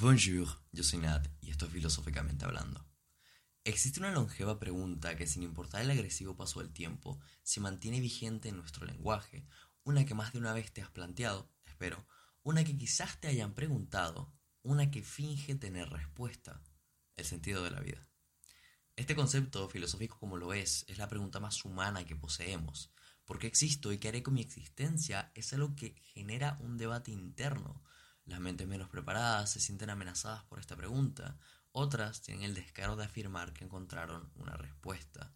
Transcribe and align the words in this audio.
Bonjour, 0.00 0.46
yo 0.70 0.84
soy 0.84 1.00
Nat 1.00 1.26
y 1.40 1.50
esto 1.50 1.66
es 1.66 1.72
Filosóficamente 1.72 2.44
Hablando. 2.44 2.86
Existe 3.64 3.98
una 3.98 4.12
longeva 4.12 4.60
pregunta 4.60 5.16
que 5.16 5.26
sin 5.26 5.42
importar 5.42 5.82
el 5.82 5.90
agresivo 5.90 6.36
paso 6.36 6.60
del 6.60 6.72
tiempo, 6.72 7.18
se 7.42 7.58
mantiene 7.58 7.98
vigente 7.98 8.48
en 8.48 8.56
nuestro 8.58 8.86
lenguaje, 8.86 9.44
una 9.82 10.06
que 10.06 10.14
más 10.14 10.32
de 10.32 10.38
una 10.38 10.52
vez 10.52 10.72
te 10.72 10.82
has 10.82 10.90
planteado, 10.92 11.50
espero, 11.66 12.06
una 12.44 12.62
que 12.62 12.78
quizás 12.78 13.20
te 13.20 13.26
hayan 13.26 13.54
preguntado, 13.54 14.32
una 14.62 14.88
que 14.92 15.02
finge 15.02 15.56
tener 15.56 15.90
respuesta, 15.90 16.62
el 17.16 17.24
sentido 17.24 17.64
de 17.64 17.72
la 17.72 17.80
vida. 17.80 18.08
Este 18.94 19.16
concepto, 19.16 19.68
filosófico 19.68 20.16
como 20.20 20.36
lo 20.36 20.52
es, 20.52 20.84
es 20.86 20.98
la 20.98 21.08
pregunta 21.08 21.40
más 21.40 21.64
humana 21.64 22.04
que 22.04 22.14
poseemos. 22.14 22.92
¿Por 23.24 23.40
qué 23.40 23.48
existo 23.48 23.92
y 23.92 23.98
qué 23.98 24.08
haré 24.08 24.22
con 24.22 24.34
mi 24.34 24.42
existencia? 24.42 25.32
Es 25.34 25.52
algo 25.54 25.74
que 25.74 25.96
genera 26.14 26.56
un 26.60 26.78
debate 26.78 27.10
interno. 27.10 27.82
Las 28.28 28.40
mentes 28.40 28.68
menos 28.68 28.90
preparadas 28.90 29.50
se 29.50 29.58
sienten 29.58 29.88
amenazadas 29.88 30.44
por 30.44 30.60
esta 30.60 30.76
pregunta. 30.76 31.38
Otras 31.72 32.20
tienen 32.20 32.44
el 32.44 32.54
descaro 32.54 32.94
de 32.94 33.04
afirmar 33.04 33.54
que 33.54 33.64
encontraron 33.64 34.30
una 34.34 34.54
respuesta. 34.54 35.34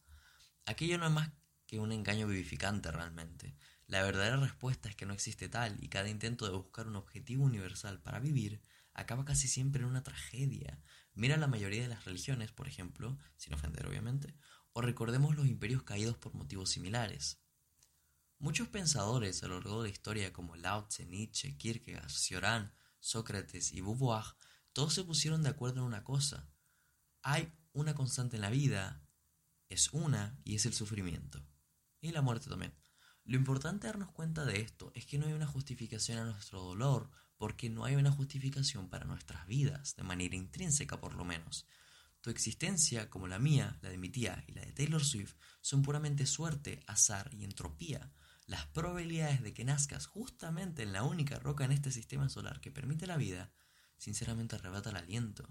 Aquello 0.66 0.98
no 0.98 1.06
es 1.06 1.12
más 1.12 1.30
que 1.66 1.78
un 1.78 1.90
engaño 1.90 2.26
vivificante 2.26 2.90
realmente. 2.92 3.56
La 3.86 4.02
verdadera 4.02 4.36
respuesta 4.36 4.90
es 4.90 4.94
que 4.94 5.06
no 5.06 5.14
existe 5.14 5.48
tal 5.48 5.82
y 5.82 5.88
cada 5.88 6.10
intento 6.10 6.44
de 6.44 6.52
buscar 6.52 6.86
un 6.86 6.96
objetivo 6.96 7.44
universal 7.44 7.98
para 8.02 8.20
vivir 8.20 8.60
acaba 8.92 9.24
casi 9.24 9.48
siempre 9.48 9.80
en 9.80 9.88
una 9.88 10.02
tragedia. 10.02 10.78
Mira 11.14 11.38
la 11.38 11.46
mayoría 11.46 11.80
de 11.80 11.88
las 11.88 12.04
religiones, 12.04 12.52
por 12.52 12.68
ejemplo, 12.68 13.18
sin 13.38 13.54
ofender 13.54 13.86
obviamente, 13.86 14.36
o 14.74 14.82
recordemos 14.82 15.34
los 15.34 15.46
imperios 15.46 15.82
caídos 15.82 16.18
por 16.18 16.34
motivos 16.34 16.68
similares. 16.68 17.40
Muchos 18.38 18.68
pensadores 18.68 19.42
a 19.42 19.48
lo 19.48 19.60
largo 19.60 19.82
de 19.82 19.88
la 19.88 19.94
historia 19.94 20.32
como 20.34 20.56
Lao 20.56 20.88
Tse, 20.88 21.06
Nietzsche, 21.06 21.56
Kierkegaard, 21.56 22.10
Cioran, 22.10 22.74
Sócrates 23.02 23.72
y 23.72 23.80
Beauvoir, 23.80 24.24
todos 24.72 24.94
se 24.94 25.02
pusieron 25.02 25.42
de 25.42 25.50
acuerdo 25.50 25.80
en 25.80 25.86
una 25.86 26.04
cosa. 26.04 26.48
Hay 27.22 27.52
una 27.72 27.94
constante 27.94 28.36
en 28.36 28.42
la 28.42 28.50
vida, 28.50 29.04
es 29.68 29.92
una 29.92 30.40
y 30.44 30.54
es 30.54 30.66
el 30.66 30.72
sufrimiento. 30.72 31.44
Y 32.00 32.12
la 32.12 32.22
muerte 32.22 32.48
también. 32.48 32.74
Lo 33.24 33.36
importante 33.36 33.88
darnos 33.88 34.12
cuenta 34.12 34.44
de 34.44 34.60
esto 34.60 34.92
es 34.94 35.04
que 35.04 35.18
no 35.18 35.26
hay 35.26 35.32
una 35.32 35.46
justificación 35.46 36.18
a 36.18 36.24
nuestro 36.24 36.62
dolor 36.62 37.10
porque 37.36 37.68
no 37.68 37.84
hay 37.84 37.96
una 37.96 38.12
justificación 38.12 38.88
para 38.88 39.04
nuestras 39.04 39.46
vidas, 39.48 39.96
de 39.96 40.04
manera 40.04 40.36
intrínseca 40.36 41.00
por 41.00 41.14
lo 41.14 41.24
menos. 41.24 41.66
Tu 42.20 42.30
existencia, 42.30 43.10
como 43.10 43.26
la 43.26 43.40
mía, 43.40 43.78
la 43.82 43.90
de 43.90 43.98
mi 43.98 44.08
tía 44.10 44.44
y 44.46 44.52
la 44.52 44.62
de 44.64 44.72
Taylor 44.72 45.04
Swift, 45.04 45.34
son 45.60 45.82
puramente 45.82 46.24
suerte, 46.24 46.84
azar 46.86 47.34
y 47.34 47.42
entropía. 47.42 48.12
Las 48.52 48.66
probabilidades 48.66 49.42
de 49.42 49.54
que 49.54 49.64
nazcas 49.64 50.04
justamente 50.04 50.82
en 50.82 50.92
la 50.92 51.04
única 51.04 51.38
roca 51.38 51.64
en 51.64 51.72
este 51.72 51.90
sistema 51.90 52.28
solar 52.28 52.60
que 52.60 52.70
permite 52.70 53.06
la 53.06 53.16
vida, 53.16 53.50
sinceramente 53.96 54.56
arrebata 54.56 54.90
el 54.90 54.96
aliento. 54.96 55.48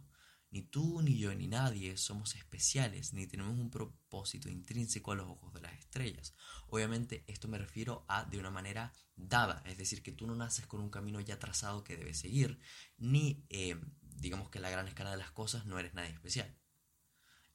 Ni 0.52 0.62
tú, 0.62 1.02
ni 1.02 1.18
yo, 1.18 1.34
ni 1.34 1.48
nadie 1.48 1.98
somos 1.98 2.36
especiales, 2.36 3.14
ni 3.14 3.26
tenemos 3.26 3.58
un 3.58 3.72
propósito 3.72 4.50
intrínseco 4.50 5.14
a 5.14 5.16
los 5.16 5.28
ojos 5.28 5.52
de 5.52 5.62
las 5.62 5.74
estrellas. 5.80 6.36
Obviamente 6.68 7.24
esto 7.26 7.48
me 7.48 7.58
refiero 7.58 8.06
a 8.08 8.26
de 8.26 8.38
una 8.38 8.52
manera 8.52 8.94
dada, 9.16 9.64
es 9.66 9.80
decir, 9.80 10.04
que 10.04 10.12
tú 10.12 10.28
no 10.28 10.36
naces 10.36 10.68
con 10.68 10.80
un 10.80 10.92
camino 10.92 11.20
ya 11.22 11.40
trazado 11.40 11.84
que 11.84 11.98
debes 11.98 12.20
seguir, 12.20 12.60
ni 13.00 13.44
eh, 13.50 13.82
digamos 14.02 14.52
que 14.52 14.60
en 14.60 14.62
la 14.62 14.70
gran 14.70 14.88
escala 14.88 15.10
de 15.10 15.18
las 15.18 15.32
cosas 15.32 15.66
no 15.66 15.80
eres 15.80 15.96
nadie 15.96 16.12
especial. 16.12 16.56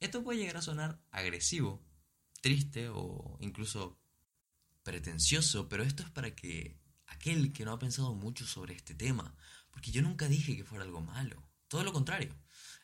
Esto 0.01 0.25
puede 0.25 0.41
llegar 0.41 0.57
a 0.57 0.63
sonar 0.63 1.01
agresivo, 1.13 1.87
triste 2.43 2.89
o 2.89 3.39
incluso 3.41 4.01
pretencioso, 4.87 5.69
pero 5.69 5.83
esto 5.83 6.03
es 6.03 6.11
para 6.11 6.35
que 6.35 6.79
aquel 7.07 7.53
que 7.53 7.65
no 7.65 7.73
ha 7.73 7.79
pensado 7.79 8.15
mucho 8.15 8.47
sobre 8.47 8.75
este 8.75 8.95
tema, 8.95 9.37
porque 9.71 9.91
yo 9.91 10.01
nunca 10.01 10.29
dije 10.29 10.57
que 10.57 10.65
fuera 10.65 10.85
algo 10.85 11.01
malo, 11.01 11.51
todo 11.69 11.83
lo 11.83 11.93
contrario 11.93 12.35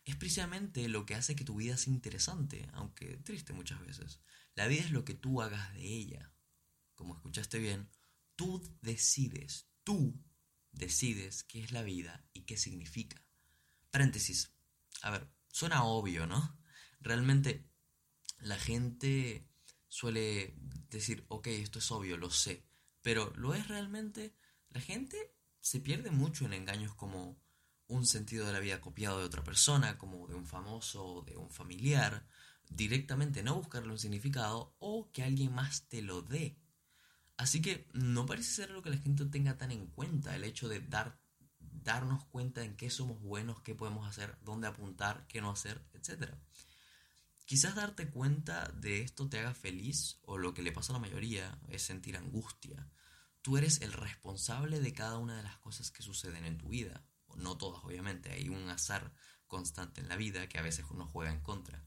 es 0.04 0.16
precisamente 0.16 0.88
lo 0.88 1.06
que 1.06 1.14
hace 1.14 1.36
que 1.36 1.44
tu 1.44 1.56
vida 1.56 1.76
sea 1.76 1.92
interesante, 1.92 2.68
aunque 2.72 3.18
triste 3.18 3.52
muchas 3.52 3.80
veces. 3.80 4.20
La 4.54 4.66
vida 4.66 4.82
es 4.82 4.90
lo 4.90 5.04
que 5.04 5.14
tú 5.14 5.42
hagas 5.42 5.72
de 5.74 5.82
ella. 5.82 6.32
Como 6.94 7.14
escuchaste 7.14 7.58
bien, 7.58 7.88
tú 8.34 8.60
decides, 8.80 9.68
tú 9.84 10.20
decides 10.72 11.44
qué 11.44 11.62
es 11.62 11.72
la 11.72 11.82
vida 11.82 12.24
y 12.32 12.42
qué 12.42 12.56
significa. 12.56 13.24
Paréntesis. 13.90 14.52
A 15.02 15.10
ver, 15.10 15.28
suena 15.52 15.84
obvio, 15.84 16.26
¿no? 16.26 16.58
Realmente 17.00 17.70
la 18.38 18.58
gente 18.58 19.48
suele 19.92 20.54
decir, 20.88 21.26
ok, 21.28 21.48
esto 21.48 21.78
es 21.78 21.90
obvio, 21.92 22.16
lo 22.16 22.30
sé. 22.30 22.64
Pero 23.02 23.30
¿lo 23.36 23.52
es 23.52 23.68
realmente? 23.68 24.34
La 24.70 24.80
gente 24.80 25.34
se 25.60 25.80
pierde 25.80 26.10
mucho 26.10 26.46
en 26.46 26.54
engaños 26.54 26.94
como 26.94 27.38
un 27.88 28.06
sentido 28.06 28.46
de 28.46 28.54
la 28.54 28.60
vida 28.60 28.80
copiado 28.80 29.18
de 29.18 29.26
otra 29.26 29.44
persona, 29.44 29.98
como 29.98 30.26
de 30.28 30.34
un 30.34 30.46
famoso 30.46 31.04
o 31.04 31.22
de 31.22 31.36
un 31.36 31.50
familiar, 31.50 32.26
directamente 32.70 33.42
no 33.42 33.56
buscarle 33.56 33.92
un 33.92 33.98
significado 33.98 34.74
o 34.78 35.12
que 35.12 35.24
alguien 35.24 35.52
más 35.54 35.86
te 35.88 36.00
lo 36.00 36.22
dé. 36.22 36.56
Así 37.36 37.60
que 37.60 37.86
no 37.92 38.24
parece 38.24 38.50
ser 38.50 38.70
lo 38.70 38.80
que 38.80 38.88
la 38.88 38.96
gente 38.96 39.26
tenga 39.26 39.58
tan 39.58 39.72
en 39.72 39.88
cuenta, 39.88 40.34
el 40.34 40.44
hecho 40.44 40.70
de 40.70 40.80
dar, 40.80 41.20
darnos 41.58 42.24
cuenta 42.24 42.64
en 42.64 42.76
qué 42.76 42.88
somos 42.88 43.20
buenos, 43.20 43.60
qué 43.60 43.74
podemos 43.74 44.08
hacer, 44.08 44.38
dónde 44.40 44.68
apuntar, 44.68 45.26
qué 45.26 45.42
no 45.42 45.50
hacer, 45.50 45.84
etc. 45.92 46.32
Quizás 47.52 47.74
darte 47.74 48.08
cuenta 48.08 48.66
de 48.68 49.02
esto 49.02 49.28
te 49.28 49.38
haga 49.38 49.52
feliz 49.52 50.18
o 50.22 50.38
lo 50.38 50.54
que 50.54 50.62
le 50.62 50.72
pasa 50.72 50.90
a 50.90 50.94
la 50.94 51.00
mayoría 51.00 51.60
es 51.68 51.82
sentir 51.82 52.16
angustia. 52.16 52.88
Tú 53.42 53.58
eres 53.58 53.82
el 53.82 53.92
responsable 53.92 54.80
de 54.80 54.94
cada 54.94 55.18
una 55.18 55.36
de 55.36 55.42
las 55.42 55.58
cosas 55.58 55.90
que 55.90 56.02
suceden 56.02 56.46
en 56.46 56.56
tu 56.56 56.70
vida 56.70 57.04
no 57.36 57.58
todas 57.58 57.84
obviamente, 57.84 58.32
hay 58.32 58.48
un 58.48 58.70
azar 58.70 59.12
constante 59.46 60.00
en 60.00 60.08
la 60.08 60.16
vida 60.16 60.48
que 60.48 60.58
a 60.58 60.62
veces 60.62 60.86
uno 60.90 61.06
juega 61.06 61.30
en 61.30 61.40
contra. 61.40 61.84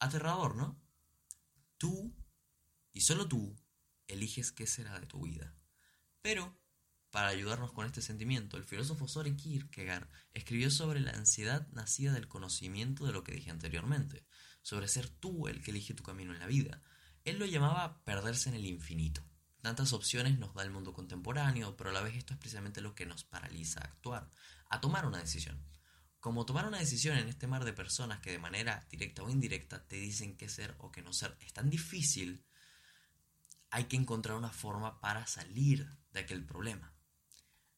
Aterrador, 0.00 0.56
¿no? 0.56 0.80
Tú, 1.76 2.12
y 2.92 3.02
solo 3.02 3.28
tú, 3.28 3.56
eliges 4.08 4.50
qué 4.50 4.66
será 4.66 4.98
de 4.98 5.06
tu 5.06 5.20
vida. 5.22 5.54
Pero, 6.20 6.60
para 7.10 7.28
ayudarnos 7.28 7.72
con 7.72 7.86
este 7.86 8.02
sentimiento, 8.02 8.56
el 8.56 8.64
filósofo 8.64 9.08
Soren 9.08 9.36
Kierkegaard 9.36 10.08
escribió 10.34 10.70
sobre 10.70 11.00
la 11.00 11.12
ansiedad 11.12 11.66
nacida 11.72 12.12
del 12.12 12.28
conocimiento 12.28 13.06
de 13.06 13.12
lo 13.12 13.24
que 13.24 13.32
dije 13.32 13.50
anteriormente, 13.50 14.26
sobre 14.62 14.88
ser 14.88 15.08
tú 15.08 15.48
el 15.48 15.62
que 15.62 15.70
elige 15.70 15.94
tu 15.94 16.02
camino 16.02 16.32
en 16.32 16.38
la 16.38 16.46
vida. 16.46 16.82
Él 17.24 17.38
lo 17.38 17.46
llamaba 17.46 18.02
perderse 18.04 18.50
en 18.50 18.56
el 18.56 18.66
infinito. 18.66 19.22
Tantas 19.62 19.92
opciones 19.92 20.38
nos 20.38 20.54
da 20.54 20.62
el 20.62 20.70
mundo 20.70 20.92
contemporáneo, 20.92 21.76
pero 21.76 21.90
a 21.90 21.92
la 21.92 22.02
vez 22.02 22.16
esto 22.16 22.34
es 22.34 22.38
precisamente 22.38 22.80
lo 22.80 22.94
que 22.94 23.06
nos 23.06 23.24
paraliza 23.24 23.80
a 23.80 23.84
actuar, 23.84 24.30
a 24.68 24.80
tomar 24.80 25.06
una 25.06 25.18
decisión. 25.18 25.64
Como 26.20 26.44
tomar 26.44 26.66
una 26.66 26.78
decisión 26.78 27.16
en 27.16 27.28
este 27.28 27.46
mar 27.46 27.64
de 27.64 27.72
personas 27.72 28.20
que 28.20 28.30
de 28.30 28.38
manera 28.38 28.86
directa 28.90 29.22
o 29.22 29.30
indirecta 29.30 29.86
te 29.86 29.96
dicen 29.96 30.36
qué 30.36 30.48
ser 30.48 30.74
o 30.78 30.90
qué 30.90 31.02
no 31.02 31.12
ser 31.12 31.36
es 31.40 31.52
tan 31.52 31.70
difícil, 31.70 32.44
hay 33.70 33.84
que 33.84 33.96
encontrar 33.96 34.36
una 34.36 34.50
forma 34.50 35.00
para 35.00 35.26
salir 35.26 35.88
de 36.12 36.20
aquel 36.20 36.44
problema. 36.44 36.92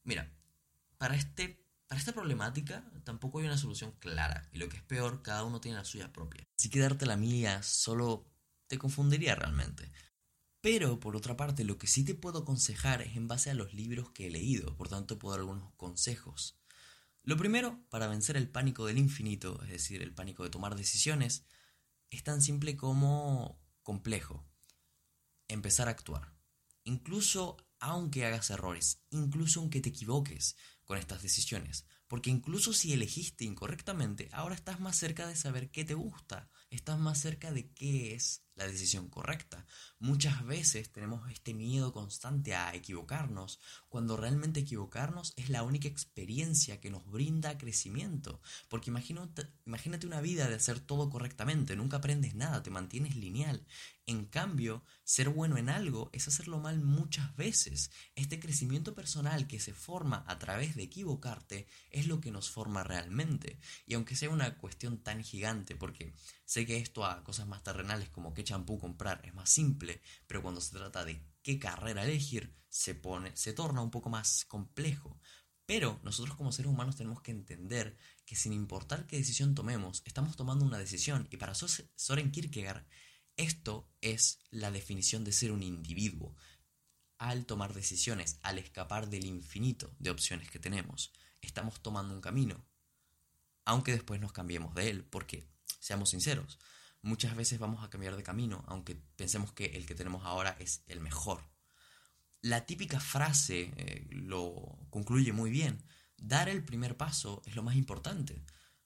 Mira, 0.04 0.32
para, 0.98 1.14
este, 1.14 1.66
para 1.86 1.98
esta 1.98 2.12
problemática 2.12 2.90
tampoco 3.04 3.38
hay 3.38 3.46
una 3.46 3.58
solución 3.58 3.92
clara, 3.98 4.48
y 4.52 4.58
lo 4.58 4.68
que 4.68 4.76
es 4.76 4.82
peor, 4.82 5.22
cada 5.22 5.44
uno 5.44 5.60
tiene 5.60 5.78
la 5.78 5.84
suya 5.84 6.12
propia. 6.12 6.46
Así 6.58 6.70
que 6.70 6.80
darte 6.80 7.06
la 7.06 7.16
mía 7.16 7.62
solo 7.62 8.26
te 8.66 8.78
confundiría 8.78 9.34
realmente. 9.34 9.90
Pero, 10.60 11.00
por 11.00 11.16
otra 11.16 11.36
parte, 11.36 11.64
lo 11.64 11.78
que 11.78 11.86
sí 11.86 12.04
te 12.04 12.14
puedo 12.14 12.40
aconsejar 12.40 13.00
es 13.02 13.16
en 13.16 13.28
base 13.28 13.50
a 13.50 13.54
los 13.54 13.72
libros 13.72 14.10
que 14.10 14.26
he 14.26 14.30
leído, 14.30 14.76
por 14.76 14.88
tanto 14.88 15.18
puedo 15.18 15.32
dar 15.32 15.40
algunos 15.40 15.72
consejos. 15.74 16.60
Lo 17.22 17.36
primero, 17.36 17.82
para 17.90 18.08
vencer 18.08 18.36
el 18.36 18.48
pánico 18.48 18.86
del 18.86 18.98
infinito, 18.98 19.62
es 19.62 19.70
decir, 19.70 20.02
el 20.02 20.14
pánico 20.14 20.42
de 20.44 20.50
tomar 20.50 20.74
decisiones, 20.74 21.44
es 22.10 22.22
tan 22.22 22.42
simple 22.42 22.76
como 22.76 23.60
complejo. 23.82 24.46
Empezar 25.48 25.88
a 25.88 25.92
actuar. 25.92 26.34
Incluso 26.84 27.56
aunque 27.80 28.24
hagas 28.26 28.50
errores, 28.50 29.02
incluso 29.10 29.60
aunque 29.60 29.80
te 29.80 29.88
equivoques 29.88 30.56
con 30.84 30.98
estas 30.98 31.22
decisiones, 31.22 31.86
porque 32.06 32.30
incluso 32.30 32.72
si 32.72 32.92
elegiste 32.92 33.44
incorrectamente, 33.44 34.28
ahora 34.32 34.54
estás 34.54 34.80
más 34.80 34.96
cerca 34.96 35.26
de 35.26 35.36
saber 35.36 35.70
qué 35.70 35.84
te 35.84 35.94
gusta, 35.94 36.50
estás 36.70 36.98
más 36.98 37.18
cerca 37.18 37.52
de 37.52 37.72
qué 37.72 38.14
es 38.14 38.44
la 38.60 38.66
decisión 38.66 39.08
correcta. 39.08 39.66
Muchas 39.98 40.44
veces 40.44 40.92
tenemos 40.92 41.30
este 41.30 41.54
miedo 41.54 41.92
constante 41.92 42.54
a 42.54 42.74
equivocarnos, 42.74 43.58
cuando 43.88 44.16
realmente 44.16 44.60
equivocarnos 44.60 45.32
es 45.36 45.48
la 45.48 45.62
única 45.62 45.88
experiencia 45.88 46.80
que 46.80 46.90
nos 46.90 47.06
brinda 47.06 47.58
crecimiento. 47.58 48.40
Porque 48.68 48.90
imagínate, 48.90 49.46
imagínate 49.66 50.06
una 50.06 50.20
vida 50.20 50.48
de 50.48 50.56
hacer 50.56 50.78
todo 50.78 51.08
correctamente, 51.08 51.74
nunca 51.74 51.96
aprendes 51.98 52.34
nada, 52.34 52.62
te 52.62 52.70
mantienes 52.70 53.16
lineal. 53.16 53.66
En 54.06 54.26
cambio, 54.26 54.82
ser 55.04 55.28
bueno 55.28 55.56
en 55.56 55.68
algo 55.68 56.10
es 56.12 56.26
hacerlo 56.26 56.58
mal 56.58 56.80
muchas 56.80 57.36
veces. 57.36 57.90
Este 58.16 58.40
crecimiento 58.40 58.92
personal 58.92 59.46
que 59.46 59.60
se 59.60 59.72
forma 59.72 60.24
a 60.26 60.38
través 60.38 60.74
de 60.74 60.82
equivocarte 60.82 61.68
es 61.90 62.08
lo 62.08 62.20
que 62.20 62.32
nos 62.32 62.50
forma 62.50 62.82
realmente. 62.82 63.60
Y 63.86 63.94
aunque 63.94 64.16
sea 64.16 64.30
una 64.30 64.58
cuestión 64.58 64.98
tan 64.98 65.22
gigante, 65.22 65.76
porque 65.76 66.12
sé 66.44 66.66
que 66.66 66.78
esto 66.78 67.06
a 67.06 67.22
cosas 67.22 67.46
más 67.46 67.62
terrenales 67.62 68.10
como 68.10 68.34
qué 68.34 68.42
champú 68.50 68.78
comprar 68.78 69.20
es 69.24 69.32
más 69.32 69.48
simple, 69.48 70.02
pero 70.26 70.42
cuando 70.42 70.60
se 70.60 70.76
trata 70.76 71.04
de 71.04 71.24
qué 71.42 71.58
carrera 71.60 72.04
elegir, 72.04 72.52
se 72.68 72.94
pone, 72.96 73.36
se 73.36 73.52
torna 73.52 73.80
un 73.80 73.90
poco 73.90 74.10
más 74.10 74.44
complejo. 74.44 75.20
Pero 75.66 76.00
nosotros 76.02 76.36
como 76.36 76.50
seres 76.50 76.70
humanos 76.72 76.96
tenemos 76.96 77.22
que 77.22 77.30
entender 77.30 77.96
que 78.26 78.34
sin 78.34 78.52
importar 78.52 79.06
qué 79.06 79.16
decisión 79.16 79.54
tomemos, 79.54 80.02
estamos 80.04 80.34
tomando 80.36 80.64
una 80.64 80.78
decisión 80.78 81.28
y 81.30 81.36
para 81.36 81.54
Soren 81.54 82.32
Kierkegaard 82.32 82.84
esto 83.36 83.88
es 84.00 84.40
la 84.50 84.72
definición 84.72 85.22
de 85.22 85.32
ser 85.32 85.52
un 85.52 85.62
individuo. 85.62 86.34
Al 87.18 87.46
tomar 87.46 87.72
decisiones, 87.72 88.38
al 88.42 88.58
escapar 88.58 89.08
del 89.08 89.26
infinito 89.26 89.94
de 90.00 90.10
opciones 90.10 90.50
que 90.50 90.58
tenemos, 90.58 91.12
estamos 91.40 91.80
tomando 91.82 92.14
un 92.14 92.20
camino, 92.20 92.66
aunque 93.64 93.92
después 93.92 94.20
nos 94.20 94.32
cambiemos 94.32 94.74
de 94.74 94.90
él, 94.90 95.04
porque, 95.04 95.48
seamos 95.78 96.10
sinceros, 96.10 96.58
muchas 97.02 97.36
veces 97.36 97.58
vamos 97.58 97.84
a 97.84 97.90
cambiar 97.90 98.16
de 98.16 98.22
camino, 98.22 98.64
aunque 98.66 98.96
pensemos 99.16 99.52
que 99.52 99.66
el 99.66 99.86
que 99.86 99.94
tenemos 99.94 100.24
ahora 100.24 100.56
es 100.58 100.82
el 100.86 101.00
mejor. 101.00 101.50
La 102.42 102.66
típica 102.66 103.00
frase 103.00 103.72
eh, 103.76 104.06
lo 104.10 104.78
concluye 104.90 105.32
muy 105.32 105.50
bien, 105.50 105.84
dar 106.16 106.48
el 106.48 106.64
primer 106.64 106.96
paso 106.96 107.42
es 107.46 107.56
lo 107.56 107.62
más 107.62 107.76
importante. 107.76 108.44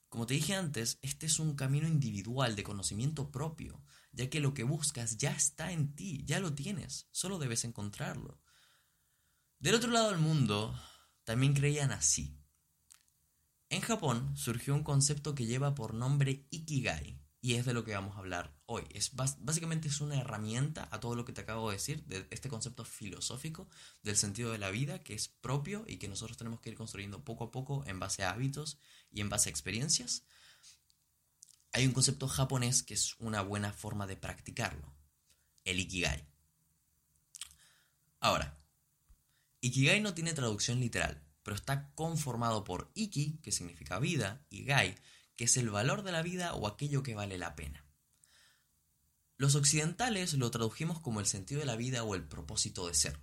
Como 0.09 0.25
te 0.25 0.33
dije 0.33 0.55
antes, 0.55 0.99
este 1.01 1.25
es 1.25 1.39
un 1.39 1.55
camino 1.55 1.87
individual 1.87 2.55
de 2.55 2.63
conocimiento 2.63 3.31
propio, 3.31 3.83
ya 4.11 4.29
que 4.29 4.39
lo 4.39 4.53
que 4.53 4.63
buscas 4.63 5.17
ya 5.17 5.31
está 5.31 5.71
en 5.71 5.93
ti, 5.95 6.23
ya 6.25 6.39
lo 6.39 6.53
tienes, 6.53 7.07
solo 7.11 7.37
debes 7.37 7.65
encontrarlo. 7.65 8.41
Del 9.59 9.75
otro 9.75 9.91
lado 9.91 10.11
del 10.11 10.19
mundo, 10.19 10.79
también 11.23 11.53
creían 11.53 11.91
así. 11.91 12.39
En 13.69 13.81
Japón 13.81 14.37
surgió 14.37 14.75
un 14.75 14.83
concepto 14.83 15.33
que 15.33 15.45
lleva 15.45 15.75
por 15.75 15.93
nombre 15.93 16.45
Ikigai, 16.49 17.24
y 17.45 17.53
es 17.53 17.65
de 17.67 17.75
lo 17.75 17.83
que 17.85 17.93
vamos 17.93 18.15
a 18.15 18.19
hablar 18.21 18.57
hoy. 18.65 18.85
Es 18.89 19.11
básicamente 19.13 19.87
es 19.87 20.01
una 20.01 20.19
herramienta 20.19 20.89
a 20.89 20.99
todo 20.99 21.13
lo 21.13 21.25
que 21.25 21.31
te 21.31 21.41
acabo 21.41 21.69
de 21.69 21.75
decir, 21.75 22.03
de 22.05 22.25
este 22.31 22.49
concepto 22.49 22.83
filosófico 22.85 23.69
del 24.01 24.17
sentido 24.17 24.51
de 24.51 24.57
la 24.57 24.71
vida 24.71 25.03
que 25.03 25.13
es 25.13 25.27
propio 25.27 25.85
y 25.87 25.97
que 25.97 26.07
nosotros 26.07 26.39
tenemos 26.39 26.59
que 26.59 26.71
ir 26.71 26.75
construyendo 26.75 27.23
poco 27.23 27.43
a 27.43 27.51
poco 27.51 27.83
en 27.85 27.99
base 27.99 28.23
a 28.23 28.31
hábitos 28.31 28.79
y 29.11 29.21
en 29.21 29.29
base 29.29 29.49
a 29.49 29.51
experiencias 29.51 30.23
hay 31.71 31.85
un 31.85 31.93
concepto 31.93 32.27
japonés 32.27 32.81
que 32.81 32.95
es 32.95 33.15
una 33.19 33.43
buena 33.43 33.71
forma 33.71 34.07
de 34.07 34.17
practicarlo, 34.17 34.95
el 35.65 35.79
Ikigai. 35.79 36.27
Ahora, 38.21 38.57
Ikigai 39.61 40.01
no 40.01 40.15
tiene 40.15 40.33
traducción 40.33 40.79
literal, 40.79 41.23
pero 41.43 41.55
está 41.55 41.91
conformado 41.93 42.63
por 42.63 42.91
Iki, 42.95 43.37
que 43.43 43.51
significa 43.51 43.99
vida, 43.99 44.43
y 44.49 44.63
Gai, 44.63 44.95
que 45.35 45.45
es 45.45 45.57
el 45.57 45.69
valor 45.69 46.03
de 46.03 46.11
la 46.11 46.21
vida 46.21 46.53
o 46.53 46.67
aquello 46.67 47.03
que 47.03 47.15
vale 47.15 47.37
la 47.37 47.55
pena. 47.55 47.85
Los 49.37 49.55
occidentales 49.55 50.33
lo 50.35 50.49
tradujimos 50.49 50.99
como 50.99 51.19
el 51.19 51.25
sentido 51.25 51.59
de 51.59 51.65
la 51.65 51.75
vida 51.75 52.03
o 52.03 52.15
el 52.15 52.23
propósito 52.23 52.87
de 52.87 52.93
ser. 52.93 53.19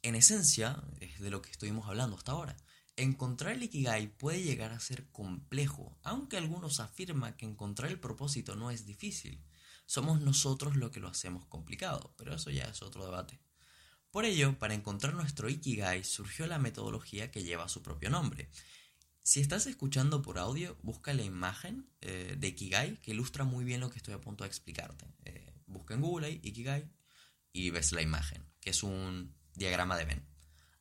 En 0.00 0.14
esencia, 0.14 0.82
es 1.00 1.20
de 1.20 1.30
lo 1.30 1.42
que 1.42 1.50
estuvimos 1.50 1.86
hablando 1.86 2.16
hasta 2.16 2.32
ahora. 2.32 2.56
Encontrar 2.96 3.52
el 3.52 3.62
Ikigai 3.62 4.16
puede 4.16 4.42
llegar 4.42 4.72
a 4.72 4.80
ser 4.80 5.10
complejo, 5.10 5.98
aunque 6.02 6.36
algunos 6.36 6.80
afirman 6.80 7.34
que 7.36 7.46
encontrar 7.46 7.90
el 7.90 8.00
propósito 8.00 8.56
no 8.56 8.70
es 8.70 8.86
difícil. 8.86 9.44
Somos 9.86 10.20
nosotros 10.20 10.76
los 10.76 10.90
que 10.90 11.00
lo 11.00 11.08
hacemos 11.08 11.44
complicado, 11.46 12.14
pero 12.16 12.34
eso 12.34 12.50
ya 12.50 12.64
es 12.64 12.82
otro 12.82 13.04
debate. 13.04 13.40
Por 14.10 14.24
ello, 14.24 14.58
para 14.58 14.74
encontrar 14.74 15.14
nuestro 15.14 15.48
Ikigai 15.48 16.04
surgió 16.04 16.46
la 16.46 16.58
metodología 16.58 17.30
que 17.30 17.44
lleva 17.44 17.68
su 17.68 17.82
propio 17.82 18.10
nombre. 18.10 18.50
Si 19.24 19.40
estás 19.40 19.66
escuchando 19.66 20.20
por 20.20 20.38
audio, 20.38 20.76
busca 20.82 21.14
la 21.14 21.22
imagen 21.22 21.88
eh, 22.00 22.34
de 22.36 22.48
Ikigai 22.48 23.00
que 23.00 23.12
ilustra 23.12 23.44
muy 23.44 23.64
bien 23.64 23.80
lo 23.80 23.88
que 23.88 23.98
estoy 23.98 24.14
a 24.14 24.20
punto 24.20 24.42
de 24.42 24.48
explicarte. 24.48 25.06
Eh, 25.24 25.54
busca 25.66 25.94
en 25.94 26.00
Google 26.00 26.30
Ikigai 26.42 26.90
y 27.52 27.70
ves 27.70 27.92
la 27.92 28.02
imagen, 28.02 28.44
que 28.60 28.70
es 28.70 28.82
un 28.82 29.32
diagrama 29.54 29.96
de 29.96 30.06
Venn. 30.06 30.26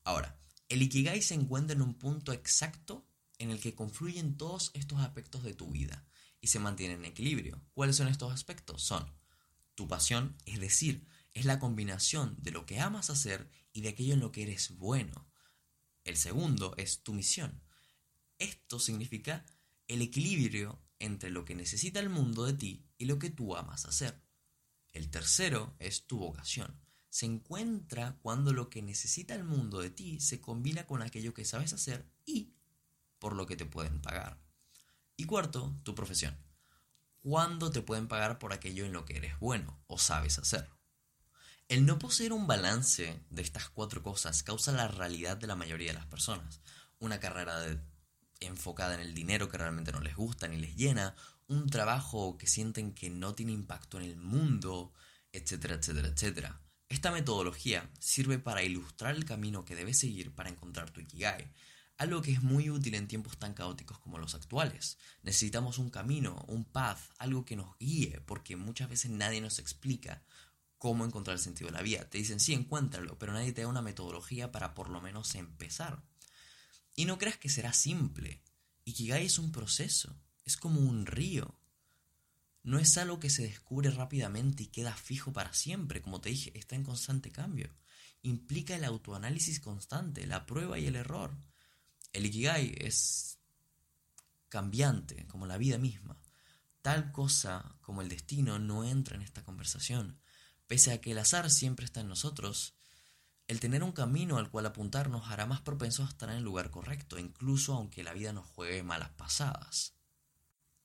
Ahora, 0.03 0.39
el 0.69 0.81
Ikigai 0.81 1.21
se 1.21 1.35
encuentra 1.35 1.75
en 1.75 1.83
un 1.83 1.93
punto 1.93 2.33
exacto 2.33 3.05
en 3.37 3.51
el 3.51 3.59
que 3.59 3.75
confluyen 3.75 4.37
todos 4.37 4.71
estos 4.73 4.99
aspectos 5.01 5.43
de 5.43 5.53
tu 5.53 5.69
vida 5.69 6.03
y 6.39 6.47
se 6.47 6.59
mantiene 6.59 6.95
en 6.95 7.05
equilibrio. 7.05 7.61
¿Cuáles 7.73 7.95
son 7.95 8.07
estos 8.07 8.33
aspectos? 8.33 8.81
Son 8.81 9.05
tu 9.75 9.87
pasión, 9.87 10.35
es 10.45 10.59
decir, 10.59 11.05
es 11.35 11.45
la 11.45 11.59
combinación 11.59 12.35
de 12.39 12.51
lo 12.51 12.65
que 12.65 12.79
amas 12.79 13.11
hacer 13.11 13.51
y 13.71 13.81
de 13.81 13.89
aquello 13.89 14.15
en 14.15 14.19
lo 14.19 14.31
que 14.31 14.43
eres 14.43 14.75
bueno. 14.77 15.29
El 16.03 16.17
segundo 16.17 16.73
es 16.77 17.03
tu 17.03 17.13
misión. 17.13 17.61
Esto 18.41 18.79
significa 18.79 19.45
el 19.87 20.01
equilibrio 20.01 20.81
entre 20.99 21.29
lo 21.29 21.45
que 21.45 21.55
necesita 21.55 21.99
el 21.99 22.09
mundo 22.09 22.45
de 22.45 22.53
ti 22.53 22.85
y 22.97 23.05
lo 23.05 23.19
que 23.19 23.29
tú 23.29 23.55
amas 23.55 23.85
hacer. 23.85 24.21
El 24.93 25.09
tercero 25.09 25.75
es 25.79 26.07
tu 26.07 26.17
vocación 26.19 26.81
se 27.11 27.25
encuentra 27.25 28.17
cuando 28.21 28.53
lo 28.53 28.69
que 28.69 28.81
necesita 28.81 29.35
el 29.35 29.43
mundo 29.43 29.81
de 29.81 29.89
ti 29.89 30.21
se 30.21 30.39
combina 30.39 30.87
con 30.87 31.01
aquello 31.01 31.33
que 31.33 31.43
sabes 31.43 31.73
hacer 31.73 32.09
y 32.25 32.53
por 33.19 33.35
lo 33.35 33.45
que 33.45 33.57
te 33.57 33.65
pueden 33.65 34.01
pagar. 34.01 34.39
Y 35.17 35.25
cuarto, 35.25 35.75
tu 35.83 35.93
profesión. 35.93 36.37
¿Cuándo 37.19 37.69
te 37.69 37.81
pueden 37.81 38.07
pagar 38.07 38.39
por 38.39 38.53
aquello 38.53 38.85
en 38.85 38.93
lo 38.93 39.03
que 39.03 39.17
eres 39.17 39.37
bueno 39.39 39.83
o 39.87 39.99
sabes 39.99 40.39
hacer? 40.39 40.69
El 41.67 41.85
no 41.85 41.99
poseer 41.99 42.31
un 42.31 42.47
balance 42.47 43.21
de 43.29 43.41
estas 43.41 43.67
cuatro 43.67 44.01
cosas 44.01 44.41
causa 44.41 44.71
la 44.71 44.87
realidad 44.87 45.35
de 45.35 45.47
la 45.47 45.57
mayoría 45.57 45.91
de 45.91 45.99
las 45.99 46.07
personas. 46.07 46.61
Una 46.97 47.19
carrera 47.19 47.59
enfocada 48.41 48.95
en 48.95 48.99
el 48.99 49.13
dinero 49.13 49.47
que 49.49 49.57
realmente 49.57 49.91
no 49.91 50.01
les 50.01 50.15
gusta 50.15 50.47
ni 50.47 50.57
les 50.57 50.75
llena, 50.75 51.15
un 51.47 51.69
trabajo 51.69 52.37
que 52.37 52.47
sienten 52.47 52.93
que 52.93 53.09
no 53.09 53.33
tiene 53.33 53.53
impacto 53.53 53.97
en 53.97 54.03
el 54.03 54.17
mundo, 54.17 54.93
etcétera, 55.31 55.75
etcétera, 55.75 56.09
etcétera. 56.09 56.61
Esta 56.89 57.11
metodología 57.11 57.89
sirve 57.99 58.37
para 58.37 58.63
ilustrar 58.63 59.15
el 59.15 59.23
camino 59.23 59.63
que 59.63 59.75
debes 59.75 59.97
seguir 59.99 60.33
para 60.35 60.49
encontrar 60.49 60.91
tu 60.91 60.99
Ikigai, 60.99 61.51
algo 61.97 62.21
que 62.21 62.31
es 62.31 62.41
muy 62.41 62.69
útil 62.69 62.95
en 62.95 63.07
tiempos 63.07 63.37
tan 63.37 63.53
caóticos 63.53 63.99
como 63.99 64.17
los 64.17 64.35
actuales. 64.35 64.97
Necesitamos 65.21 65.77
un 65.77 65.89
camino, 65.89 66.43
un 66.47 66.65
path, 66.65 66.99
algo 67.17 67.45
que 67.45 67.55
nos 67.55 67.77
guíe, 67.77 68.21
porque 68.21 68.55
muchas 68.55 68.89
veces 68.89 69.11
nadie 69.11 69.39
nos 69.39 69.59
explica 69.59 70.23
cómo 70.79 71.05
encontrar 71.05 71.35
el 71.35 71.43
sentido 71.43 71.67
de 71.67 71.77
la 71.77 71.83
vida. 71.83 72.09
Te 72.09 72.17
dicen, 72.17 72.39
sí, 72.39 72.53
encuéntralo, 72.53 73.19
pero 73.19 73.33
nadie 73.33 73.53
te 73.53 73.61
da 73.61 73.67
una 73.67 73.83
metodología 73.83 74.51
para 74.51 74.73
por 74.73 74.89
lo 74.89 74.99
menos 74.99 75.35
empezar. 75.35 76.03
Y 76.95 77.05
no 77.05 77.17
creas 77.17 77.37
que 77.37 77.49
será 77.49 77.73
simple. 77.73 78.41
Ikigai 78.85 79.25
es 79.25 79.39
un 79.39 79.51
proceso, 79.51 80.15
es 80.45 80.57
como 80.57 80.81
un 80.81 81.05
río. 81.05 81.57
No 82.63 82.79
es 82.79 82.97
algo 82.97 83.19
que 83.19 83.29
se 83.29 83.43
descubre 83.43 83.89
rápidamente 83.89 84.63
y 84.63 84.67
queda 84.67 84.95
fijo 84.95 85.33
para 85.33 85.53
siempre, 85.53 86.01
como 86.01 86.21
te 86.21 86.29
dije, 86.29 86.57
está 86.57 86.75
en 86.75 86.83
constante 86.83 87.31
cambio. 87.31 87.75
Implica 88.21 88.75
el 88.75 88.83
autoanálisis 88.83 89.59
constante, 89.59 90.27
la 90.27 90.45
prueba 90.45 90.77
y 90.77 90.85
el 90.85 90.95
error. 90.95 91.35
El 92.13 92.25
Ikigai 92.25 92.75
es 92.77 93.39
cambiante, 94.49 95.25
como 95.27 95.47
la 95.47 95.57
vida 95.57 95.77
misma. 95.77 96.21
Tal 96.81 97.11
cosa 97.11 97.77
como 97.81 98.01
el 98.01 98.09
destino 98.09 98.59
no 98.59 98.83
entra 98.83 99.15
en 99.15 99.21
esta 99.21 99.43
conversación. 99.43 100.19
Pese 100.67 100.91
a 100.91 101.01
que 101.01 101.11
el 101.11 101.19
azar 101.19 101.49
siempre 101.49 101.85
está 101.85 102.01
en 102.01 102.09
nosotros, 102.09 102.75
el 103.51 103.59
tener 103.59 103.83
un 103.83 103.91
camino 103.91 104.37
al 104.37 104.49
cual 104.49 104.65
apuntar 104.65 105.09
nos 105.09 105.29
hará 105.29 105.45
más 105.45 105.61
propensos 105.61 106.07
a 106.07 106.09
estar 106.09 106.29
en 106.29 106.37
el 106.37 106.43
lugar 106.43 106.71
correcto, 106.71 107.19
incluso 107.19 107.73
aunque 107.73 108.03
la 108.03 108.13
vida 108.13 108.33
nos 108.33 108.47
juegue 108.47 108.83
malas 108.83 109.09
pasadas 109.09 109.93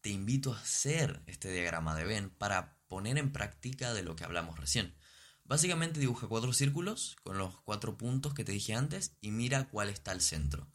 te 0.06 0.12
invito 0.12 0.52
a 0.52 0.61
hacer 0.61 1.20
este 1.26 1.50
diagrama 1.50 1.96
de 1.96 2.04
Venn 2.04 2.30
para 2.30 2.78
poner 2.87 3.18
en 3.18 3.32
práctica 3.32 3.92
de 3.92 4.04
lo 4.04 4.14
que 4.14 4.23
hablamos 4.23 4.56
recién. 4.56 4.94
Básicamente 5.42 5.99
dibuja 5.99 6.28
cuatro 6.28 6.52
círculos 6.52 7.16
con 7.25 7.38
los 7.38 7.58
cuatro 7.62 7.96
puntos 7.96 8.32
que 8.32 8.44
te 8.44 8.52
dije 8.52 8.75
antes 8.75 9.16
y 9.20 9.32
mira 9.32 9.68
cuál 9.68 9.88
está 9.88 10.12
al 10.12 10.20
centro. 10.20 10.70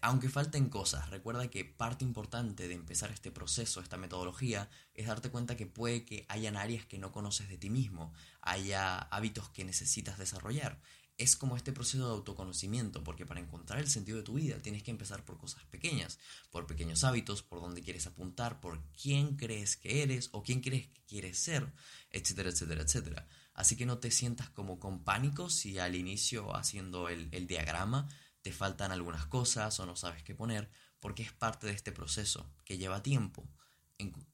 Aunque 0.00 0.30
falten 0.30 0.70
cosas, 0.70 1.10
recuerda 1.10 1.50
que 1.50 1.66
parte 1.66 2.02
importante 2.02 2.66
de 2.66 2.72
empezar 2.72 3.10
este 3.10 3.30
proceso, 3.30 3.82
esta 3.82 3.98
metodología, 3.98 4.70
es 4.94 5.06
darte 5.06 5.28
cuenta 5.28 5.54
que 5.54 5.66
puede 5.66 6.06
que 6.06 6.24
hayan 6.30 6.56
áreas 6.56 6.86
que 6.86 6.96
no 6.96 7.12
conoces 7.12 7.50
de 7.50 7.58
ti 7.58 7.68
mismo, 7.68 8.14
haya 8.40 8.96
hábitos 8.96 9.50
que 9.50 9.66
necesitas 9.66 10.16
desarrollar 10.16 10.80
es 11.18 11.36
como 11.36 11.56
este 11.56 11.72
proceso 11.72 12.06
de 12.06 12.12
autoconocimiento, 12.12 13.04
porque 13.04 13.26
para 13.26 13.40
encontrar 13.40 13.78
el 13.78 13.88
sentido 13.88 14.18
de 14.18 14.24
tu 14.24 14.34
vida 14.34 14.58
tienes 14.58 14.82
que 14.82 14.90
empezar 14.90 15.24
por 15.24 15.38
cosas 15.38 15.64
pequeñas, 15.66 16.18
por 16.50 16.66
pequeños 16.66 17.04
hábitos, 17.04 17.42
por 17.42 17.60
dónde 17.60 17.82
quieres 17.82 18.06
apuntar, 18.06 18.60
por 18.60 18.82
quién 18.92 19.36
crees 19.36 19.76
que 19.76 20.02
eres 20.02 20.30
o 20.32 20.42
quién 20.42 20.60
crees 20.60 20.88
que 20.88 21.02
quieres 21.02 21.38
ser, 21.38 21.72
etcétera, 22.10 22.50
etcétera, 22.50 22.82
etcétera. 22.82 23.28
Así 23.54 23.76
que 23.76 23.86
no 23.86 23.98
te 23.98 24.10
sientas 24.10 24.48
como 24.50 24.78
con 24.78 25.04
pánico 25.04 25.50
si 25.50 25.78
al 25.78 25.94
inicio 25.94 26.56
haciendo 26.56 27.08
el, 27.08 27.46
diagrama 27.46 28.08
te 28.40 28.52
faltan 28.52 28.90
algunas 28.90 29.26
cosas 29.26 29.78
o 29.78 29.86
no 29.86 29.94
sabes 29.94 30.22
qué 30.22 30.34
poner, 30.34 30.70
porque 30.98 31.22
es 31.22 31.32
parte 31.32 31.66
de 31.66 31.74
este 31.74 31.92
proceso 31.92 32.50
que 32.64 32.78
lleva 32.78 33.02
tiempo. 33.02 33.46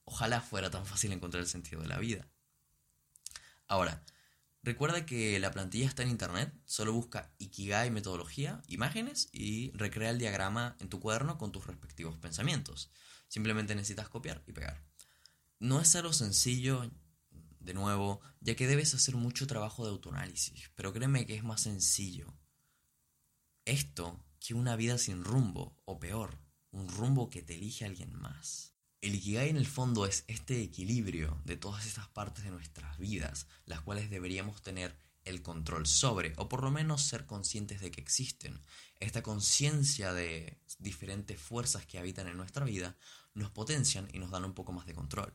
ojalá 0.05 0.41
fuera 0.41 0.71
tan 0.71 0.87
fácil 0.87 1.13
encontrar 1.13 1.43
el 1.43 1.49
sentido 1.49 1.83
de 1.83 1.89
la 1.89 1.99
vida. 1.99 2.29
Ahora, 3.67 4.03
Recuerda 4.69 5.07
que 5.07 5.41
la 5.41 5.51
plantilla 5.51 5.87
está 5.87 6.03
en 6.03 6.11
internet, 6.11 6.53
solo 6.67 6.93
busca 6.93 7.33
Ikigai 7.39 7.91
metodología, 7.91 8.61
imágenes 8.67 9.31
y 9.33 9.71
recrea 9.73 10.11
el 10.11 10.19
diagrama 10.19 10.77
en 10.79 10.91
tu 10.91 11.01
cuaderno 11.01 11.39
con 11.39 11.53
tus 11.53 11.67
respectivos 11.67 12.19
pensamientos. 12.19 12.91
Simplemente 13.29 13.75
necesitas 13.75 14.11
copiar 14.11 14.45
y 14.47 14.53
pegar. 14.53 14.85
No 15.59 15.81
es 15.81 15.97
algo 15.97 16.13
sencillo, 16.13 16.91
de 17.61 17.73
nuevo, 17.73 18.21
ya 18.43 18.57
que 18.57 18.67
debes 18.67 18.93
hacer 18.93 19.17
mucho 19.17 19.47
trabajo 19.47 19.87
de 19.87 19.91
autoanálisis, 19.91 20.71
pero 20.75 20.93
créeme 20.93 21.25
que 21.25 21.37
es 21.37 21.45
más 21.45 21.63
sencillo. 21.63 22.37
Esto 23.65 24.23
que 24.39 24.53
una 24.53 24.77
vida 24.77 24.99
sin 24.99 25.25
rumbo, 25.25 25.81
o 25.87 25.99
peor, 25.99 26.43
un 26.73 26.91
rumbo 26.91 27.31
que 27.31 27.41
te 27.41 27.55
elige 27.55 27.87
alguien 27.87 28.13
más. 28.13 28.75
El 29.00 29.14
Ikigai 29.14 29.49
en 29.49 29.57
el 29.57 29.67
fondo 29.67 30.07
es 30.07 30.25
este 30.26 30.61
equilibrio 30.61 31.40
de 31.45 31.57
todas 31.57 31.87
estas 31.87 32.09
partes 32.09 32.43
de 32.43 32.50
nuestras 32.50 32.99
vidas, 32.99 33.47
las 33.64 33.81
cuales 33.81 34.11
deberíamos 34.11 34.61
tener 34.61 34.99
el 35.25 35.40
control 35.40 35.87
sobre, 35.87 36.33
o 36.37 36.49
por 36.49 36.64
lo 36.64 36.73
menos 36.73 37.02
ser 37.02 37.25
conscientes 37.25 37.81
de 37.81 37.93
que 37.93 38.00
existen. 38.00 38.61
Esta 38.99 39.23
conciencia 39.23 40.12
de 40.12 40.59
diferentes 40.81 41.40
fuerzas 41.40 41.87
que 41.87 41.99
habitan 41.99 42.26
en 42.26 42.37
nuestra 42.37 42.64
vida 42.64 42.97
nos 43.35 43.52
potencian 43.52 44.09
y 44.12 44.19
nos 44.19 44.33
dan 44.33 44.45
un 44.45 44.55
poco 44.55 44.73
más 44.73 44.87
de 44.87 44.95
control. 44.95 45.33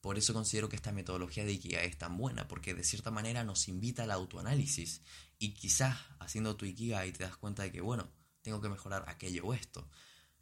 Por 0.00 0.16
eso 0.16 0.32
considero 0.32 0.70
que 0.70 0.76
esta 0.76 0.92
metodología 0.92 1.44
de 1.44 1.52
Ikigai 1.52 1.86
es 1.86 1.98
tan 1.98 2.16
buena, 2.16 2.48
porque 2.48 2.72
de 2.72 2.84
cierta 2.84 3.10
manera 3.10 3.44
nos 3.44 3.68
invita 3.68 4.04
al 4.04 4.10
autoanálisis 4.10 5.02
y 5.38 5.52
quizás 5.52 5.98
haciendo 6.18 6.56
tu 6.56 6.64
Ikigai 6.64 7.12
te 7.12 7.24
das 7.24 7.36
cuenta 7.36 7.64
de 7.64 7.72
que, 7.72 7.82
bueno, 7.82 8.10
tengo 8.40 8.62
que 8.62 8.70
mejorar 8.70 9.04
aquello 9.08 9.44
o 9.44 9.52
esto. 9.52 9.86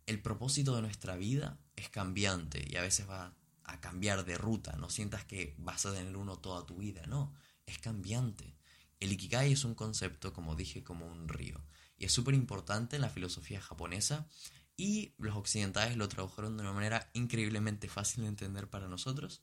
El 0.04 0.22
propósito 0.22 0.76
de 0.76 0.82
nuestra 0.82 1.16
vida 1.16 1.58
es 1.86 1.90
cambiante 1.90 2.64
y 2.68 2.76
a 2.76 2.82
veces 2.82 3.08
va 3.08 3.34
a 3.64 3.80
cambiar 3.80 4.24
de 4.24 4.38
ruta, 4.38 4.76
no 4.76 4.90
sientas 4.90 5.24
que 5.24 5.54
vas 5.58 5.86
a 5.86 5.92
tener 5.92 6.16
uno 6.16 6.38
toda 6.38 6.64
tu 6.66 6.76
vida, 6.76 7.06
no, 7.06 7.34
es 7.64 7.78
cambiante. 7.78 8.56
El 9.00 9.12
Ikigai 9.12 9.52
es 9.52 9.64
un 9.64 9.74
concepto, 9.74 10.32
como 10.32 10.54
dije, 10.54 10.84
como 10.84 11.06
un 11.06 11.28
río 11.28 11.60
y 11.98 12.04
es 12.04 12.12
súper 12.12 12.34
importante 12.34 12.96
en 12.96 13.02
la 13.02 13.10
filosofía 13.10 13.60
japonesa 13.60 14.28
y 14.76 15.14
los 15.18 15.36
occidentales 15.36 15.96
lo 15.96 16.08
tradujeron 16.08 16.56
de 16.56 16.62
una 16.62 16.72
manera 16.72 17.10
increíblemente 17.14 17.88
fácil 17.88 18.22
de 18.22 18.28
entender 18.28 18.68
para 18.68 18.88
nosotros. 18.88 19.42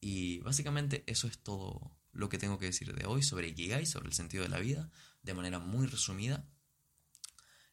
Y 0.00 0.38
básicamente 0.38 1.04
eso 1.06 1.28
es 1.28 1.38
todo 1.38 1.96
lo 2.12 2.28
que 2.28 2.38
tengo 2.38 2.58
que 2.58 2.66
decir 2.66 2.94
de 2.94 3.06
hoy 3.06 3.22
sobre 3.22 3.48
Ikigai, 3.48 3.86
sobre 3.86 4.08
el 4.08 4.14
sentido 4.14 4.42
de 4.42 4.48
la 4.48 4.58
vida, 4.58 4.90
de 5.22 5.34
manera 5.34 5.58
muy 5.58 5.86
resumida. 5.86 6.48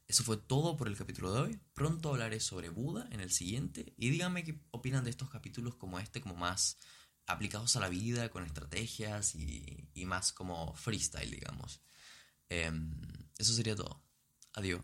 Eso 0.10 0.24
fue 0.24 0.38
todo 0.38 0.76
por 0.76 0.88
el 0.88 0.98
capítulo 0.98 1.32
de 1.32 1.40
hoy. 1.40 1.60
Pronto 1.76 2.10
hablaré 2.10 2.40
sobre 2.40 2.70
Buda 2.70 3.08
en 3.12 3.20
el 3.20 3.32
siguiente. 3.32 3.94
Y 3.96 4.10
díganme 4.10 4.44
qué 4.44 4.60
opinan 4.72 5.04
de 5.04 5.12
estos 5.12 5.30
capítulos 5.30 5.76
como 5.76 6.00
este, 6.00 6.20
como 6.20 6.36
más 6.36 6.78
aplicados 7.28 7.76
a 7.76 7.80
la 7.80 7.90
vida, 7.90 8.30
con 8.30 8.44
estrategias 8.44 9.36
y, 9.36 9.88
más 10.06 10.34
como 10.34 10.74
freestyle, 10.74 11.30
digamos. 11.30 11.84
Em, 12.50 12.92
eso 13.38 13.54
sería 13.54 13.76
todo. 13.76 14.02
Adiós. 14.54 14.82